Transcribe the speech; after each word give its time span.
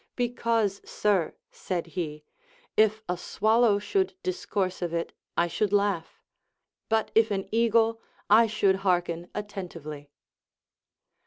Because, 0.15 0.81
sir, 0.83 1.35
said 1.51 1.85
he, 1.93 2.23
if 2.75 3.03
a 3.07 3.15
swallow 3.15 3.77
should 3.77 4.15
discourse 4.23 4.81
of 4.81 4.95
it, 4.95 5.13
I 5.37 5.45
should 5.45 5.71
laugh; 5.71 6.23
but 6.89 7.11
if 7.13 7.29
an 7.29 7.47
eagle, 7.51 8.01
I 8.27 8.47
should 8.47 8.77
hearken 8.77 9.29
atten 9.35 9.69
tively. 9.69 10.07